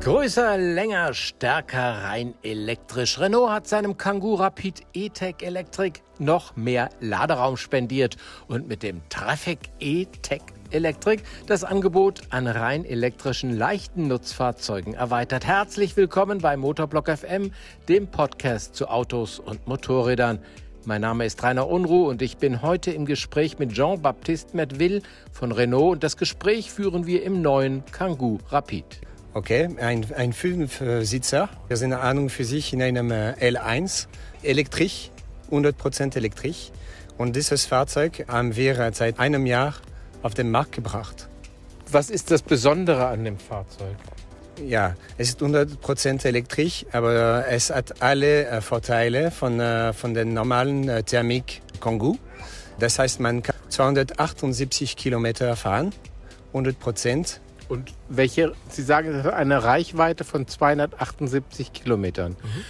Größer, 0.00 0.56
länger, 0.56 1.12
stärker, 1.12 2.04
rein 2.04 2.34
elektrisch. 2.44 3.18
Renault 3.18 3.50
hat 3.50 3.66
seinem 3.66 3.96
Kangoo 3.96 4.36
Rapid 4.36 4.82
E-Tech 4.94 5.36
Electric 5.42 6.00
noch 6.20 6.54
mehr 6.54 6.90
Laderaum 7.00 7.56
spendiert 7.56 8.16
und 8.46 8.68
mit 8.68 8.84
dem 8.84 9.00
Traffic 9.08 9.58
E-Tech 9.80 10.42
Electric 10.70 11.24
das 11.46 11.64
Angebot 11.64 12.20
an 12.30 12.46
rein 12.46 12.84
elektrischen 12.84 13.50
leichten 13.50 14.06
Nutzfahrzeugen 14.06 14.94
erweitert. 14.94 15.44
Herzlich 15.44 15.96
willkommen 15.96 16.38
bei 16.38 16.56
Motorblock 16.56 17.10
FM, 17.10 17.50
dem 17.88 18.06
Podcast 18.06 18.76
zu 18.76 18.88
Autos 18.88 19.40
und 19.40 19.66
Motorrädern. 19.66 20.38
Mein 20.84 21.00
Name 21.00 21.26
ist 21.26 21.42
Rainer 21.42 21.68
Unruh 21.68 22.08
und 22.08 22.22
ich 22.22 22.36
bin 22.36 22.62
heute 22.62 22.92
im 22.92 23.04
Gespräch 23.04 23.58
mit 23.58 23.72
Jean-Baptiste 23.72 24.56
Medville 24.56 25.02
von 25.32 25.50
Renault 25.50 25.92
und 25.92 26.04
das 26.04 26.16
Gespräch 26.16 26.70
führen 26.70 27.04
wir 27.06 27.24
im 27.24 27.42
neuen 27.42 27.84
Kangoo 27.86 28.38
Rapid. 28.48 29.07
Okay, 29.38 29.68
ein, 29.78 30.04
ein 30.16 30.32
Fünfsitzer. 30.32 31.48
Wir 31.68 31.76
sind 31.76 31.92
an 31.92 32.18
und 32.18 32.30
für 32.30 32.42
sich 32.42 32.72
in 32.72 32.82
einem 32.82 33.12
äh, 33.12 33.34
L1, 33.34 34.08
elektrisch, 34.42 35.12
100% 35.52 36.16
elektrisch. 36.16 36.72
Und 37.18 37.36
dieses 37.36 37.64
Fahrzeug 37.64 38.24
haben 38.26 38.56
wir 38.56 38.90
seit 38.94 39.20
einem 39.20 39.46
Jahr 39.46 39.74
auf 40.24 40.34
den 40.34 40.50
Markt 40.50 40.72
gebracht. 40.72 41.28
Was 41.88 42.10
ist 42.10 42.32
das 42.32 42.42
Besondere 42.42 43.06
an 43.06 43.22
dem 43.22 43.38
Fahrzeug? 43.38 43.94
Ja, 44.66 44.96
es 45.18 45.28
ist 45.28 45.40
100% 45.40 46.26
elektrisch, 46.26 46.84
aber 46.90 47.46
es 47.48 47.70
hat 47.70 48.02
alle 48.02 48.44
äh, 48.48 48.60
Vorteile 48.60 49.30
von, 49.30 49.60
äh, 49.60 49.92
von 49.92 50.14
den 50.14 50.34
normalen 50.34 51.06
Thermik 51.06 51.62
Kangoo. 51.80 52.16
Das 52.80 52.98
heißt, 52.98 53.20
man 53.20 53.44
kann 53.44 53.54
278 53.68 54.96
Kilometer 54.96 55.54
fahren, 55.54 55.92
100 56.52 56.80
Prozent 56.80 57.40
und 57.68 57.92
welche, 58.08 58.52
Sie 58.68 58.82
sagen, 58.82 59.26
eine 59.26 59.64
Reichweite 59.64 60.24
von 60.24 60.46
278 60.46 61.72
Kilometern. 61.72 62.32
Mhm. 62.32 62.64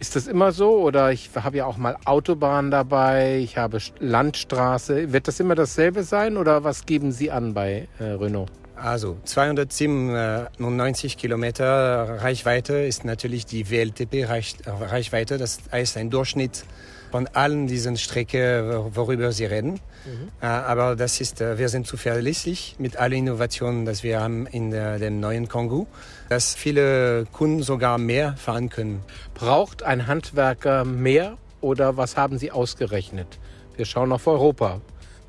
Ist 0.00 0.16
das 0.16 0.26
immer 0.26 0.50
so 0.50 0.80
oder 0.80 1.12
ich 1.12 1.30
habe 1.36 1.58
ja 1.58 1.66
auch 1.66 1.76
mal 1.76 1.96
Autobahn 2.04 2.72
dabei, 2.72 3.38
ich 3.38 3.56
habe 3.56 3.78
Landstraße. 4.00 5.12
Wird 5.12 5.28
das 5.28 5.38
immer 5.38 5.54
dasselbe 5.54 6.02
sein 6.02 6.36
oder 6.36 6.64
was 6.64 6.86
geben 6.86 7.12
Sie 7.12 7.30
an 7.30 7.54
bei 7.54 7.86
äh, 8.00 8.04
Renault? 8.04 8.50
Also 8.74 9.18
297 9.24 11.16
Kilometer 11.16 12.20
Reichweite 12.20 12.78
ist 12.78 13.04
natürlich 13.04 13.46
die 13.46 13.70
WLTP-Reichweite. 13.70 15.38
Das 15.38 15.60
heißt 15.70 15.96
ein 15.98 16.10
Durchschnitt 16.10 16.64
von 17.12 17.28
allen 17.28 17.66
diesen 17.66 17.96
Strecken, 17.96 18.96
worüber 18.96 19.30
Sie 19.32 19.44
reden. 19.44 19.72
Mhm. 19.72 20.28
Äh, 20.40 20.46
aber 20.46 20.96
das 20.96 21.20
ist, 21.20 21.40
äh, 21.40 21.58
wir 21.58 21.68
sind 21.68 21.86
zuverlässig 21.86 22.76
mit 22.78 22.96
allen 22.96 23.12
Innovationen, 23.12 23.84
die 23.84 24.02
wir 24.02 24.20
haben 24.20 24.46
in 24.46 24.70
dem 24.70 25.20
neuen 25.20 25.46
Kangoo, 25.46 25.86
dass 26.30 26.54
viele 26.54 27.26
Kunden 27.30 27.62
sogar 27.62 27.98
mehr 27.98 28.34
fahren 28.36 28.70
können. 28.70 29.02
Braucht 29.34 29.82
ein 29.82 30.06
Handwerker 30.06 30.84
mehr 30.84 31.36
oder 31.60 31.96
was 31.96 32.16
haben 32.16 32.38
Sie 32.38 32.50
ausgerechnet? 32.50 33.38
Wir 33.76 33.84
schauen 33.84 34.10
auf 34.10 34.26
Europa, 34.26 34.80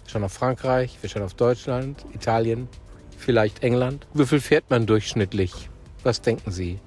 wir 0.04 0.10
schauen 0.10 0.24
auf 0.24 0.34
Frankreich, 0.34 0.98
wir 1.02 1.10
schauen 1.10 1.24
auf 1.24 1.34
Deutschland, 1.34 2.06
Italien, 2.14 2.70
vielleicht 3.18 3.62
England. 3.62 4.08
Wie 4.14 4.26
viel 4.26 4.42
fährt 4.42 4.70
man 4.70 4.86
durchschnittlich? 4.86 5.70
Was 6.04 6.22
denken 6.22 6.52
Sie? 6.52 6.80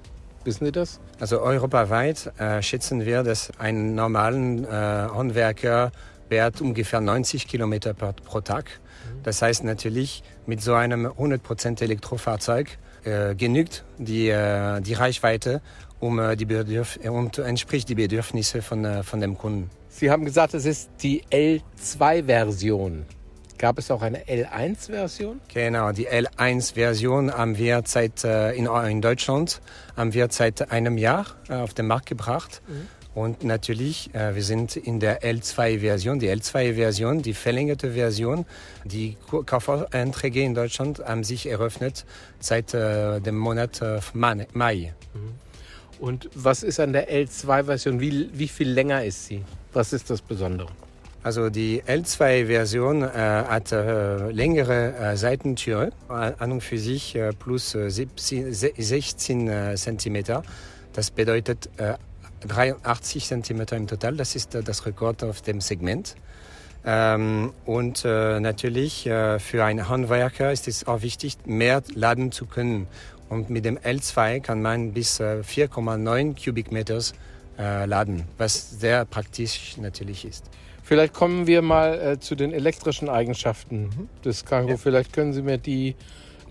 Wissen 0.47 0.63
Sie 0.63 0.71
das? 0.71 1.01
Also 1.19 1.41
europaweit 1.41 2.31
äh, 2.37 2.61
schätzen 2.61 3.05
wir, 3.05 3.21
dass 3.21 3.51
ein 3.59 3.95
normalen 3.95 4.63
äh, 4.63 4.69
Handwerker 4.69 5.91
fährt 6.29 6.61
ungefähr 6.61 7.01
90 7.01 7.49
Kilometer 7.49 7.93
pro 7.93 8.39
Tag. 8.39 8.79
Das 9.23 9.41
heißt 9.41 9.65
natürlich, 9.65 10.23
mit 10.45 10.61
so 10.61 10.73
einem 10.73 11.05
100% 11.05 11.81
Elektrofahrzeug 11.81 12.77
äh, 13.03 13.35
genügt 13.35 13.83
die, 13.97 14.29
äh, 14.29 14.79
die 14.79 14.93
Reichweite, 14.93 15.61
um 15.99 16.17
äh, 16.17 16.37
die 16.37 16.45
Bedürf 16.45 16.97
und 17.03 17.39
entspricht 17.39 17.89
die 17.89 17.95
Bedürfnisse 17.95 18.61
von, 18.61 18.85
äh, 18.85 19.03
von 19.03 19.19
dem 19.19 19.37
Kunden. 19.37 19.69
Sie 19.89 20.09
haben 20.09 20.23
gesagt, 20.23 20.53
es 20.53 20.65
ist 20.65 20.89
die 21.03 21.23
L2-Version. 21.29 23.05
Gab 23.57 23.79
es 23.79 23.89
auch 23.89 24.01
eine 24.03 24.19
L1-Version? 24.25 25.41
Genau, 25.51 25.91
die 25.91 26.07
L1-Version 26.07 27.33
haben 27.33 27.57
wir 27.57 27.81
seit, 27.85 28.23
äh, 28.23 28.51
in, 28.51 28.67
in, 28.67 29.01
Deutschland 29.01 29.61
haben 29.95 30.13
wir 30.13 30.27
seit 30.29 30.71
einem 30.71 30.97
Jahr 30.97 31.25
äh, 31.49 31.55
auf 31.55 31.73
den 31.73 31.87
Markt 31.87 32.05
gebracht. 32.05 32.61
Mhm. 32.67 32.87
Und 33.15 33.43
natürlich, 33.43 34.13
äh, 34.13 34.35
wir 34.35 34.43
sind 34.43 34.75
in 34.75 34.99
der 34.99 35.23
L2-Version. 35.23 36.19
Die 36.19 36.29
L2-Version, 36.29 37.23
die 37.23 37.33
verlängerte 37.33 37.93
Version, 37.93 38.45
die 38.83 39.17
Kauferanträge 39.45 40.43
in 40.43 40.53
Deutschland 40.53 40.99
haben 40.99 41.23
sich 41.23 41.47
eröffnet 41.47 42.05
seit 42.39 42.73
dem 42.73 43.37
Monat 43.37 43.81
Mai. 44.13 44.93
Mhm. 45.13 45.47
Und 45.99 46.29
was 46.35 46.61
ist 46.61 46.79
an 46.79 46.93
der 46.93 47.09
L2-Version? 47.11 47.99
Wie, 47.99 48.29
wie 48.33 48.47
viel 48.47 48.69
länger 48.69 49.03
ist 49.03 49.25
sie? 49.25 49.43
Was 49.73 49.93
ist 49.93 50.11
das 50.11 50.21
Besondere? 50.21 50.69
Also 51.27 51.49
die 51.49 51.81
L2-Version 51.81 53.01
äh, 53.01 53.07
hat 53.07 53.73
äh, 53.73 54.31
längere 54.31 54.95
äh, 54.95 55.17
Seitentüre, 55.17 55.91
an 56.07 56.53
und 56.53 56.61
für 56.61 56.77
sich 56.77 57.17
äh, 57.17 57.33
plus 57.33 57.71
17, 57.71 58.47
äh, 58.47 58.53
16 58.53 59.47
äh, 59.49 59.75
cm. 59.75 60.23
Das 60.93 61.11
bedeutet 61.11 61.69
83 62.47 63.25
cm 63.27 63.65
im 63.71 63.87
Total. 63.87 64.15
Das 64.15 64.37
ist 64.37 64.55
das 64.55 64.85
Rekord 64.85 65.21
auf 65.25 65.41
dem 65.41 65.59
Segment. 65.59 66.15
Ähm, 66.85 67.51
und 67.65 68.05
natürlich 68.05 69.03
für 69.03 69.65
einen 69.65 69.89
Handwerker 69.89 70.53
ist 70.53 70.69
es 70.69 70.87
auch 70.87 71.01
wichtig, 71.01 71.39
mehr 71.45 71.83
laden 71.93 72.31
zu 72.31 72.45
können. 72.45 72.87
Und 73.27 73.49
mit 73.49 73.65
dem 73.65 73.77
L2 73.77 74.39
kann 74.39 74.61
man 74.61 74.93
bis 74.93 75.19
4,9 75.19 76.41
Kubikmeters 76.41 77.13
laden, 77.57 78.23
was 78.37 78.79
sehr 78.79 79.05
praktisch 79.05 79.77
natürlich 79.77 80.25
ist. 80.25 80.45
Vielleicht 80.87 81.13
kommen 81.13 81.47
wir 81.47 81.61
mal 81.61 81.99
äh, 81.99 82.19
zu 82.19 82.35
den 82.35 82.53
elektrischen 82.53 83.09
Eigenschaften 83.09 83.83
mhm. 83.83 84.09
des 84.23 84.45
Kangoo. 84.45 84.69
Ja. 84.69 84.77
Vielleicht 84.77 85.11
können 85.11 85.33
Sie 85.33 85.41
mir 85.41 85.57
die 85.57 85.95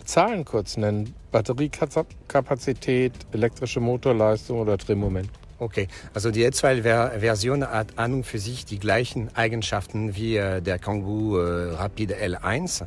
Zahlen 0.04 0.44
kurz 0.44 0.76
nennen. 0.76 1.14
Batteriekapazität, 1.32 3.12
elektrische 3.32 3.80
Motorleistung 3.80 4.60
oder 4.60 4.76
Drehmoment. 4.76 5.30
Okay, 5.58 5.88
also 6.12 6.30
die 6.30 6.46
E2-Version 6.46 7.66
hat 7.66 7.98
an 7.98 8.12
und 8.12 8.26
für 8.26 8.38
sich 8.38 8.66
die 8.66 8.78
gleichen 8.78 9.34
Eigenschaften 9.34 10.14
wie 10.14 10.36
äh, 10.36 10.60
der 10.60 10.78
Kangoo 10.78 11.38
äh, 11.38 11.72
Rapid 11.72 12.12
L1. 12.12 12.84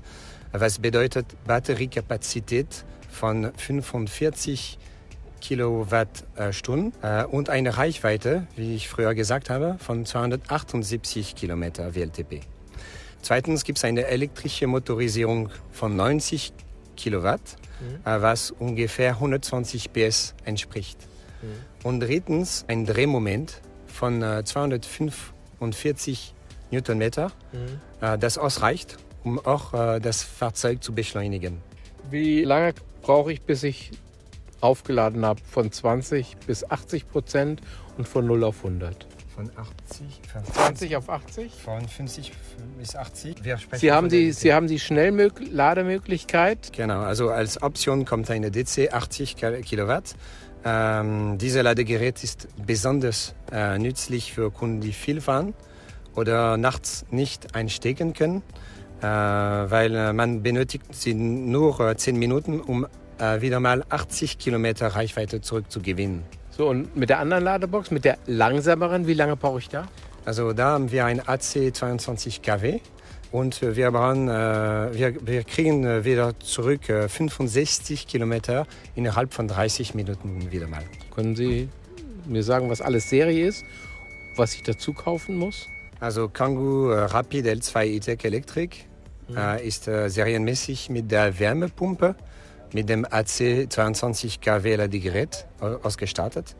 Was 0.51 0.77
bedeutet 0.77 1.25
Batteriekapazität 1.47 2.85
von 3.09 3.51
45 3.57 4.77
Kilowattstunden 5.39 6.93
äh, 7.01 7.23
und 7.23 7.49
eine 7.49 7.77
Reichweite, 7.77 8.45
wie 8.55 8.75
ich 8.75 8.87
früher 8.87 9.15
gesagt 9.15 9.49
habe, 9.49 9.77
von 9.79 10.05
278 10.05 11.35
Kilometer 11.35 11.95
WLTP. 11.95 12.41
Zweitens 13.21 13.63
gibt 13.63 13.79
es 13.79 13.83
eine 13.83 14.05
elektrische 14.05 14.67
Motorisierung 14.67 15.49
von 15.71 15.95
90 15.95 16.53
Kilowatt, 16.95 17.41
mhm. 17.79 18.05
Äh, 18.05 18.21
was 18.21 18.51
ungefähr 18.51 19.11
120 19.11 19.91
PS 19.93 20.35
entspricht. 20.45 20.99
Mhm. 21.41 21.87
Und 21.87 21.99
drittens 22.01 22.65
ein 22.67 22.85
Drehmoment 22.85 23.61
von 23.87 24.21
245 24.21 26.33
äh, 26.71 26.75
Newtonmeter, 26.75 27.31
mhm. 27.51 28.19
das 28.19 28.37
ausreicht, 28.37 28.97
um 29.23 29.43
auch 29.43 29.71
das 29.71 30.21
Fahrzeug 30.21 30.83
zu 30.83 30.93
beschleunigen. 30.93 31.63
Wie 32.11 32.43
lange 32.43 32.75
brauche 33.01 33.33
ich, 33.33 33.41
bis 33.41 33.63
ich 33.63 33.89
aufgeladen 34.61 35.25
habe, 35.25 35.41
von 35.43 35.71
20 35.71 36.37
bis 36.45 36.69
80 36.69 37.09
Prozent 37.09 37.61
und 37.97 38.07
von 38.07 38.25
0 38.25 38.43
auf 38.43 38.63
100. 38.65 39.07
Von 39.35 39.49
80, 39.55 40.05
von 40.33 40.43
20 40.43 40.95
auf 40.97 41.09
80? 41.09 41.51
Von 41.53 41.87
50 41.87 42.31
bis 42.77 42.95
80. 42.95 43.37
Sie 43.73 43.91
haben, 43.91 44.09
die, 44.09 44.33
Sie 44.33 44.53
haben 44.53 44.67
die 44.67 44.79
Schnelllademöglichkeit? 44.79 46.73
Genau, 46.73 46.99
also 46.99 47.29
als 47.29 47.61
Option 47.61 48.03
kommt 48.03 48.29
eine 48.29 48.51
DC 48.51 48.93
80 48.93 49.37
Kilowatt. 49.63 50.15
Ähm, 50.65 51.37
dieses 51.37 51.63
Ladegerät 51.63 52.21
ist 52.21 52.49
besonders 52.65 53.33
äh, 53.51 53.77
nützlich 53.77 54.33
für 54.33 54.51
Kunden, 54.51 54.81
die 54.81 54.91
viel 54.91 55.21
fahren 55.21 55.53
oder 56.15 56.57
nachts 56.57 57.05
nicht 57.09 57.55
einstecken 57.55 58.13
können, 58.13 58.43
äh, 59.01 59.05
weil 59.05 59.95
äh, 59.95 60.11
man 60.11 60.43
benötigt 60.43 60.83
sie 60.91 61.13
nur 61.13 61.79
äh, 61.79 61.95
10 61.95 62.17
Minuten, 62.17 62.59
um 62.59 62.87
äh, 63.19 63.41
wieder 63.41 63.59
mal 63.59 63.83
80 63.89 64.37
Kilometer 64.37 64.87
Reichweite 64.87 65.41
zurückzugewinnen. 65.41 66.23
So, 66.49 66.67
und 66.67 66.95
mit 66.95 67.09
der 67.09 67.19
anderen 67.19 67.43
Ladebox, 67.43 67.91
mit 67.91 68.05
der 68.05 68.17
langsameren, 68.25 69.07
wie 69.07 69.13
lange 69.13 69.35
brauche 69.35 69.59
ich 69.59 69.69
da? 69.69 69.87
Also 70.25 70.53
da 70.53 70.71
haben 70.71 70.91
wir 70.91 71.05
ein 71.05 71.25
AC 71.25 71.73
22 71.73 72.41
kW 72.41 72.79
und 73.31 73.61
wir, 73.61 73.91
brauchen, 73.91 74.27
äh, 74.27 74.31
wir, 74.31 75.15
wir 75.25 75.43
kriegen 75.43 75.85
äh, 75.85 76.03
wieder 76.03 76.39
zurück 76.39 76.89
äh, 76.89 77.07
65 77.07 78.07
Kilometer 78.07 78.65
innerhalb 78.95 79.33
von 79.33 79.47
30 79.47 79.93
Minuten 79.93 80.51
wieder 80.51 80.67
mal. 80.67 80.83
Können 81.13 81.35
Sie 81.35 81.69
mir 82.25 82.43
sagen, 82.43 82.69
was 82.69 82.81
alles 82.81 83.09
Serie 83.09 83.47
ist, 83.47 83.63
was 84.35 84.53
ich 84.55 84.63
dazu 84.63 84.93
kaufen 84.93 85.35
muss? 85.35 85.67
Also 85.99 86.27
Kangoo 86.29 86.89
äh, 86.89 87.05
Rapid 87.05 87.45
L2 87.45 87.85
E-Tech 87.85 88.23
Electric 88.23 88.77
mhm. 89.27 89.37
Äh, 89.37 89.67
ist 89.67 89.83
serienmäßig 89.83 90.89
mit 90.89 91.11
der 91.11 91.39
Wärmepumpe 91.39 92.15
mit 92.73 92.89
dem 92.89 93.05
AC 93.05 93.67
22 93.69 94.41
kW 94.41 94.75
LD-Gerät 94.75 95.47
ausgestattet. 95.59 96.55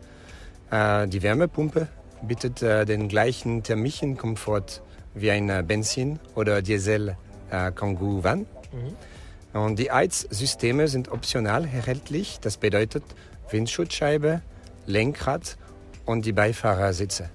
Äh, 0.71 1.07
die 1.07 1.23
Wärmepumpe 1.23 1.88
bietet 2.21 2.61
äh, 2.61 2.85
den 2.85 3.07
gleichen 3.07 3.63
thermischen 3.63 4.17
Komfort 4.17 4.81
wie 5.13 5.31
ein 5.31 5.47
Benzin- 5.67 6.19
oder 6.35 6.61
Diesel-Kangoo-Van. 6.61 8.39
Mhm. 8.39 9.57
Und 9.59 9.79
die 9.79 9.91
Heizsysteme 9.91 10.88
sind 10.88 11.11
optional 11.11 11.65
erhältlich. 11.65 12.39
Das 12.39 12.57
bedeutet 12.57 13.03
Windschutzscheibe, 13.50 14.41
Lenkrad 14.85 15.57
und 16.06 16.25
die 16.25 16.33
Beifahrersitze. 16.33 17.29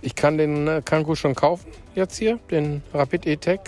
Ich 0.00 0.14
kann 0.14 0.38
den 0.38 0.84
Kangoo 0.84 1.14
schon 1.14 1.34
kaufen 1.34 1.70
jetzt 1.94 2.16
hier, 2.16 2.38
den 2.50 2.82
Rapid 2.92 3.26
E-Tech? 3.26 3.60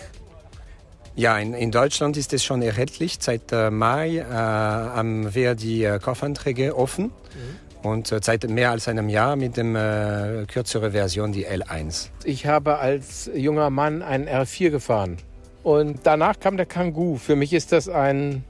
Ja, 1.15 1.39
in, 1.39 1.53
in, 1.53 1.71
Deutschland 1.71 2.17
ist 2.17 2.33
es 2.33 2.43
schon 2.43 2.63
erhältlich. 2.63 3.19
Seit 3.21 3.53
äh, 3.53 3.71
Mai 3.71 4.19
äh, 4.19 4.25
haben 4.25 5.35
wir 5.35 5.55
die 5.55 5.85
äh, 5.85 5.99
Kaufanträge 5.99 6.77
offen. 6.77 7.07
Mhm. 7.07 7.89
Und 7.89 8.13
äh, 8.13 8.21
seit 8.23 8.49
mehr 8.49 8.71
als 8.71 8.89
einem 8.89 9.09
Jahr 9.09 9.37
mit 9.37 9.57
der 9.57 10.43
äh, 10.43 10.47
kürzeren 10.47 10.93
Version, 10.93 11.33
die 11.33 11.47
L1. 11.47 12.09
Ich 12.25 12.47
habe 12.47 12.79
als 12.79 13.31
junger 13.35 13.71
Mann 13.71 14.03
einen 14.03 14.27
R4 14.27 14.71
gefahren. 14.71 15.19
Und 15.63 16.01
danach 16.05 16.41
kam 16.41 16.57
der 16.57 16.67
Kangoo. 16.67 17.17
Für 17.17 17.37
mich 17.37 17.53
ist 17.53 17.73
das 17.73 17.89
ein, 17.89 18.45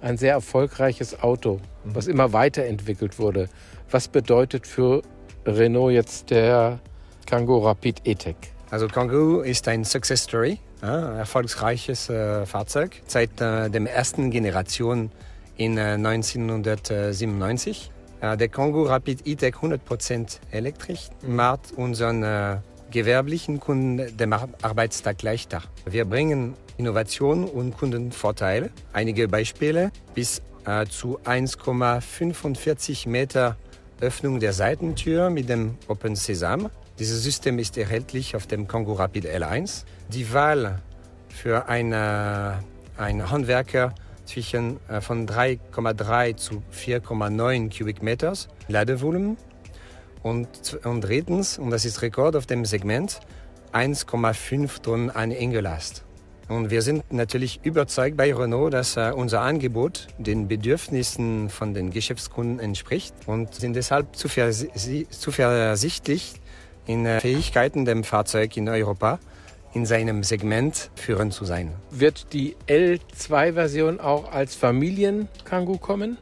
ein 0.00 0.16
sehr 0.16 0.32
erfolgreiches 0.32 1.22
Auto, 1.22 1.60
mhm. 1.84 1.94
was 1.94 2.06
immer 2.06 2.32
weiterentwickelt 2.32 3.18
wurde. 3.18 3.48
Was 3.90 4.08
bedeutet 4.08 4.66
für 4.66 5.02
Renault 5.44 5.92
jetzt 5.92 6.30
der 6.30 6.78
Kangoo 7.26 7.58
Rapid 7.58 8.00
E-Tech? 8.04 8.36
Also 8.70 8.88
Kangoo 8.88 9.40
ist 9.40 9.68
ein 9.68 9.84
Success 9.84 10.22
Story 10.22 10.58
ja, 10.84 11.18
erfolgreiches 11.18 12.08
äh, 12.08 12.46
Fahrzeug 12.46 13.02
seit 13.06 13.40
äh, 13.40 13.70
der 13.70 13.94
ersten 13.94 14.30
Generation 14.30 15.10
in 15.56 15.78
äh, 15.78 15.92
1997. 15.92 17.90
der 18.20 18.48
Kangoo 18.48 18.84
Rapid 18.84 19.26
E-Tech 19.26 19.54
100% 19.54 20.38
elektrisch 20.50 21.10
macht 21.26 21.72
unseren 21.76 22.22
äh, 22.22 22.56
gewerblichen 22.90 23.60
Kunden 23.60 24.16
den 24.16 24.32
Arbeitstag 24.32 25.22
leichter. 25.22 25.62
Wir 25.84 26.04
bringen 26.04 26.54
Innovation 26.76 27.44
und 27.44 27.76
Kundenvorteile. 27.76 28.70
Einige 28.92 29.28
Beispiele 29.28 29.90
bis 30.14 30.42
äh, 30.66 30.86
zu 30.86 31.18
1,45 31.20 33.08
Meter 33.08 33.56
Öffnung 34.00 34.40
der 34.40 34.52
Seitentür 34.52 35.30
mit 35.30 35.48
dem 35.48 35.76
Open 35.88 36.16
Sesam 36.16 36.70
dieses 36.98 37.22
System 37.22 37.58
ist 37.58 37.76
erhältlich 37.76 38.36
auf 38.36 38.46
dem 38.46 38.68
Kangoo 38.68 38.94
Rapid 38.94 39.26
L1. 39.26 39.84
Die 40.08 40.32
Wahl 40.32 40.80
für 41.28 41.68
eine, 41.68 42.62
einen 42.96 43.30
Handwerker 43.30 43.94
zwischen 44.24 44.78
äh, 44.88 45.00
von 45.00 45.26
3,3 45.26 46.36
zu 46.36 46.62
4,9 46.72 47.76
Kubikmeters 47.76 48.48
Ladevolumen 48.68 49.36
und, 50.22 50.78
und 50.84 51.00
drittens, 51.02 51.58
und 51.58 51.70
das 51.70 51.84
ist 51.84 52.00
Rekord 52.00 52.36
auf 52.36 52.46
dem 52.46 52.64
Segment, 52.64 53.20
1,5 53.72 54.80
Tonnen 54.80 55.10
an 55.10 55.32
Engelast. 55.32 56.04
Und 56.48 56.70
wir 56.70 56.82
sind 56.82 57.12
natürlich 57.12 57.60
überzeugt 57.64 58.16
bei 58.16 58.32
Renault, 58.34 58.72
dass 58.72 58.96
uh, 58.96 59.12
unser 59.14 59.40
Angebot 59.40 60.06
den 60.18 60.46
Bedürfnissen 60.46 61.48
von 61.48 61.74
den 61.74 61.90
Geschäftskunden 61.90 62.60
entspricht 62.60 63.14
und 63.26 63.54
sind 63.54 63.74
deshalb 63.74 64.14
zuversichtlich, 64.14 66.40
in 66.86 67.06
äh, 67.06 67.20
Fähigkeiten 67.20 67.84
dem 67.84 68.04
Fahrzeug 68.04 68.56
in 68.56 68.68
Europa 68.68 69.18
in 69.72 69.86
seinem 69.86 70.22
Segment 70.22 70.90
führend 70.94 71.32
zu 71.32 71.44
sein. 71.44 71.72
Wird 71.90 72.32
die 72.32 72.56
L2-Version 72.68 73.98
auch 73.98 74.30
als 74.30 74.54
Familien-Kangoo 74.54 75.78
kommen? 75.78 76.16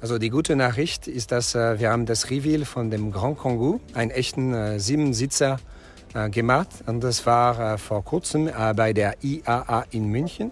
Also 0.00 0.18
die 0.18 0.30
gute 0.30 0.56
Nachricht 0.56 1.06
ist, 1.06 1.30
dass 1.30 1.54
äh, 1.54 1.78
wir 1.78 1.90
haben 1.90 2.06
das 2.06 2.30
Reveal 2.30 2.64
von 2.64 2.90
dem 2.90 3.12
Grand 3.12 3.38
Kangoo, 3.38 3.80
einen 3.92 4.10
echten 4.10 4.54
äh, 4.54 4.80
Siebensitzer, 4.80 5.58
gemacht. 6.32 6.66
Und 6.86 7.04
das 7.04 7.24
war 7.24 7.78
vor 7.78 8.02
kurzem 8.02 8.50
bei 8.74 8.92
der 8.92 9.14
IAA 9.22 9.84
in 9.92 10.08
München. 10.08 10.50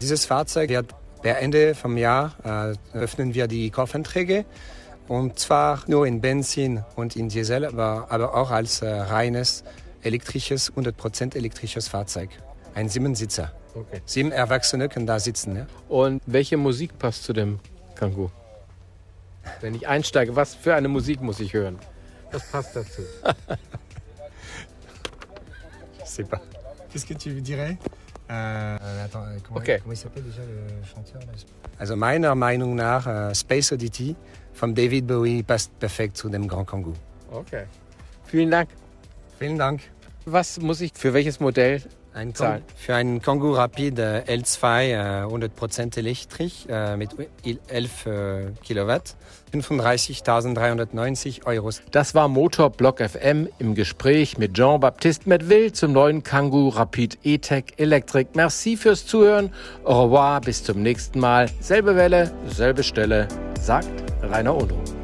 Dieses 0.00 0.24
Fahrzeug 0.24 0.70
wird 0.70 0.94
per 1.20 1.40
Ende 1.40 1.74
vom 1.74 1.98
Jahr 1.98 2.74
öffnen 2.94 3.34
wir 3.34 3.48
die 3.48 3.68
Kaufanträge 3.68 4.46
und 5.08 5.38
zwar 5.38 5.82
nur 5.86 6.06
in 6.06 6.20
Benzin 6.20 6.84
und 6.94 7.16
in 7.16 7.28
Diesel, 7.28 7.64
aber, 7.64 8.06
aber 8.10 8.34
auch 8.34 8.50
als 8.50 8.82
äh, 8.82 8.88
reines 8.88 9.64
elektrisches, 10.02 10.72
100% 10.72 11.34
elektrisches 11.36 11.88
Fahrzeug. 11.88 12.30
Ein 12.74 12.88
Siebensitzer. 12.88 13.52
Okay. 13.74 14.00
Sieben 14.04 14.32
Erwachsene 14.32 14.88
können 14.88 15.06
da 15.06 15.18
sitzen. 15.18 15.56
Ja? 15.56 15.66
Und 15.88 16.22
welche 16.26 16.56
Musik 16.56 16.98
passt 16.98 17.24
zu 17.24 17.32
dem 17.32 17.58
Kangoo? 17.94 18.30
Wenn 19.60 19.74
ich 19.74 19.88
einsteige, 19.88 20.36
was 20.36 20.54
für 20.54 20.74
eine 20.74 20.88
Musik 20.88 21.22
muss 21.22 21.40
ich 21.40 21.54
hören? 21.54 21.78
Was 22.30 22.50
passt 22.50 22.76
dazu? 22.76 23.02
Super. 26.04 26.40
Qu'est-ce 26.92 27.06
que 27.06 27.14
tu 27.14 27.40
dirais 27.40 27.76
äh, 28.28 29.04
attends, 29.04 29.24
comment, 29.42 29.60
okay. 29.60 29.78
comment 29.82 29.92
il 29.92 29.96
s'appelle 29.96 30.24
déjà 30.24 30.42
le 30.42 30.84
chanteur 30.84 31.20
Also 31.78 31.96
meiner 31.96 32.34
Meinung 32.34 32.74
nach 32.74 33.06
uh, 33.06 33.34
Space 33.34 33.72
Oddity 33.72 34.14
von 34.52 34.74
David 34.74 35.06
Bowie 35.06 35.42
passt 35.42 35.78
perfekt 35.78 36.16
zu 36.16 36.28
dem 36.28 36.46
Grand 36.46 36.66
Kangoo. 36.66 36.94
Okay. 37.30 37.64
Vielen 38.24 38.50
Dank. 38.50 38.68
Vielen 39.38 39.58
Dank. 39.58 39.80
Was 40.26 40.60
muss 40.60 40.80
ich 40.80 40.92
für 40.94 41.14
welches 41.14 41.40
Modell 41.40 41.80
ein 42.14 42.34
zahlen? 42.34 42.62
Für 42.76 42.94
einen 42.94 43.22
Kangoo 43.22 43.52
Rapid 43.52 43.98
L2 43.98 45.26
100% 45.26 45.98
elektrisch 45.98 46.66
äh, 46.68 46.96
mit 46.96 47.10
11 47.68 48.06
äh, 48.06 48.50
Kilowatt 48.62 49.14
35.390 49.52 51.46
Euro. 51.46 51.70
Das 51.90 52.14
war 52.14 52.28
Motorblock 52.28 53.00
FM 53.00 53.48
im 53.58 53.74
Gespräch 53.74 54.38
mit 54.38 54.54
Jean-Baptiste 54.54 55.28
Medville 55.28 55.72
zum 55.72 55.92
neuen 55.92 56.22
Kangoo 56.22 56.68
Rapid 56.68 57.18
E-Tech 57.24 57.64
Electric. 57.76 58.30
Merci 58.34 58.76
fürs 58.76 59.06
Zuhören. 59.06 59.50
Au 59.84 60.04
revoir, 60.04 60.40
bis 60.40 60.64
zum 60.64 60.82
nächsten 60.82 61.20
Mal. 61.20 61.48
Selbe 61.60 61.96
Welle, 61.96 62.32
selbe 62.46 62.82
Stelle, 62.82 63.28
sagt 63.60 63.88
Rainer 64.22 64.54
Undruck. 64.54 64.97